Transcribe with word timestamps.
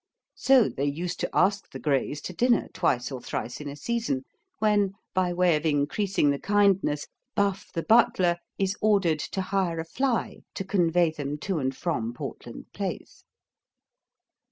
So 0.33 0.67
they 0.67 0.85
used 0.87 1.19
to 1.19 1.29
ask 1.31 1.69
the 1.69 1.77
Grays 1.77 2.21
to 2.21 2.33
dinner 2.33 2.69
twice 2.73 3.11
or 3.11 3.21
thrice 3.21 3.61
in 3.61 3.69
a 3.69 3.75
season, 3.75 4.23
when, 4.57 4.93
by 5.13 5.31
way 5.31 5.55
of 5.55 5.63
increasing 5.63 6.31
the 6.31 6.39
kindness, 6.39 7.05
Buff, 7.35 7.69
the 7.71 7.83
butler, 7.83 8.37
is 8.57 8.75
ordered 8.81 9.19
to 9.19 9.41
hire 9.41 9.79
a 9.79 9.85
fly 9.85 10.37
to 10.55 10.63
convey 10.63 11.11
them 11.11 11.37
to 11.41 11.59
and 11.59 11.77
from 11.77 12.13
Portland 12.15 12.65
Place. 12.73 13.25